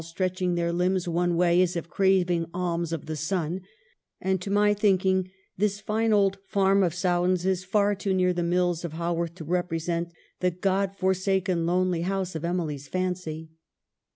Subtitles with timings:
[0.03, 3.61] stretching their limbs one way as if craving alms of the sun,"
[4.19, 8.41] and, to my thinking, this fine old farm of Sowdens is far too near the
[8.41, 13.51] mills of Haworth to represent the God forsaken, lonely house of Emily's fancy.